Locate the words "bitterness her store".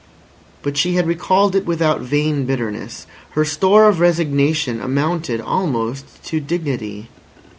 2.45-3.87